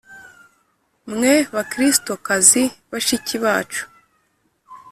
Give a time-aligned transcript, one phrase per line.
[1.13, 3.83] Mwe Bakristokazi bashiki bacu